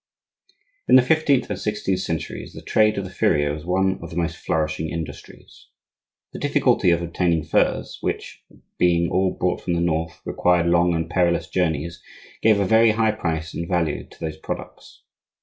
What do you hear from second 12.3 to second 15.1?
gave a very high price and value to those products.